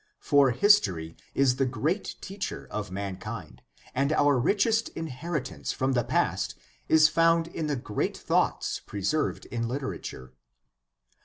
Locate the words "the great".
1.57-2.15, 7.67-8.17